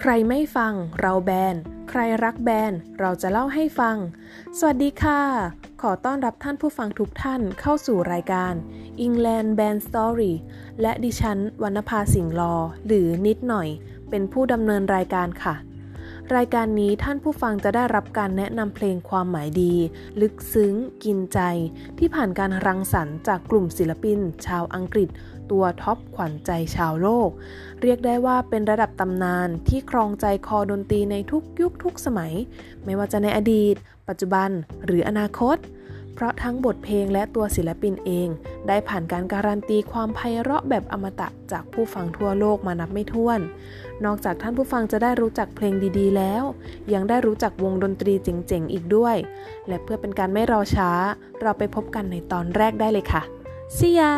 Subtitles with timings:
[0.00, 1.54] ใครไม่ฟัง เราแบน
[1.90, 3.96] ใครรักแบน เราจะเล่าให้ฟัง
[4.58, 5.20] สวัสดีค่ะ
[5.82, 8.52] ขอต้อนรับท่านผู้ฟังทุกท่านเข้าสู่รายการ
[9.06, 10.32] England Band Story
[10.80, 12.54] และดิฉันวรรณภาสิงห์ลอ
[12.86, 13.68] หรือนิดหน่อย
[14.10, 15.54] เป็นผู้ดำเนินรายการค่ะ
[16.34, 19.74] รายการนี้ท่านผู้ฟังจะได้รับการแนะนำเพลงความหมายดี
[20.20, 20.74] ลึกซึ้ง
[21.04, 21.40] กินใจ
[21.98, 25.08] ที่ผ่านการรังสรรค์จากกลุ่มศิลปิน ชาวอังกฤษ
[25.50, 27.30] ตัวท็อปขวัญใจชาวโลก
[27.82, 32.32] เรียกได้ว่าเป็นระดับตำนานที่ครองใจคอดนตรีในทุกยุคทุกสมัย
[32.84, 33.74] ไม่ว่าจะในอดีต
[34.08, 34.50] ปัจจุบัน
[34.84, 35.56] หรืออนาคต
[36.16, 38.28] เพราะทั้งบทเพลงและตัวศิลปินเอง
[38.68, 43.40] ได้ผ่านการการันตีความไพเราะแบบอมตะจากผู้ฟังทั่วโลกมานับไม่ถ้วน
[44.04, 46.42] นอกจากท่านผู้ฟังจะได้รู้จักเพลงดีๆแล้ว
[46.92, 49.16] ยังได้รู้จักวงดนตรีเจ๋งๆอีกด้วย
[49.68, 50.90] และเพื่อเป็นการไม่รอช้า
[51.40, 53.22] เราไปพบกันในตอนแรกได้เลยค่ะ
[53.76, 54.10] See ya